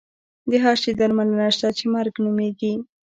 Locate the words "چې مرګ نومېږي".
1.77-2.73